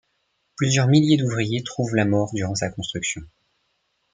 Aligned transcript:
Plusieurs 0.55 0.87
milliers 0.87 1.17
d'ouvriers 1.17 1.61
trouvent 1.61 1.93
la 1.93 2.05
mort 2.05 2.33
durant 2.33 2.55
sa 2.55 2.69
construction. 2.71 3.21